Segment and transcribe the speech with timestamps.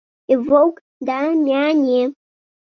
[0.35, 0.79] І воўк
[1.09, 2.01] да мяне.